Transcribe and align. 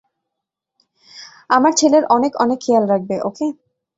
আমার 1.49 1.73
ছেলের 1.79 2.03
অনেক 2.15 2.33
আনেক 2.37 2.59
খেয়াল 2.59 2.83
রাখবে, 2.89 3.15
ওকে? 3.21 3.47